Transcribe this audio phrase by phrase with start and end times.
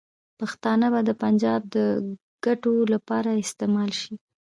[0.39, 1.77] پښتانه به د پنجاب د
[2.45, 4.13] ګټو لپاره استعمال شي.